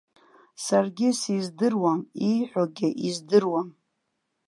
[0.65, 3.67] Саргьы сиздыруам, ииҳәогьы издыруам.